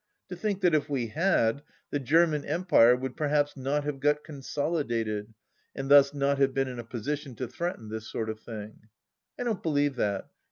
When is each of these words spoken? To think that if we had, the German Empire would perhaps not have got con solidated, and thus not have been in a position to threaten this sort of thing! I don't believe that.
To 0.29 0.35
think 0.35 0.61
that 0.61 0.73
if 0.73 0.89
we 0.89 1.09
had, 1.09 1.61
the 1.91 1.99
German 1.99 2.43
Empire 2.43 2.95
would 2.95 3.15
perhaps 3.15 3.55
not 3.55 3.83
have 3.83 3.99
got 3.99 4.23
con 4.23 4.41
solidated, 4.41 5.35
and 5.75 5.91
thus 5.91 6.11
not 6.11 6.39
have 6.39 6.55
been 6.55 6.67
in 6.67 6.79
a 6.79 6.83
position 6.83 7.35
to 7.35 7.47
threaten 7.47 7.89
this 7.89 8.09
sort 8.09 8.31
of 8.31 8.39
thing! 8.39 8.79
I 9.37 9.43
don't 9.43 9.61
believe 9.61 9.97
that. 9.97 10.29